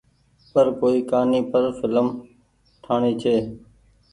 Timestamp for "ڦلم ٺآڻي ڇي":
1.79-3.35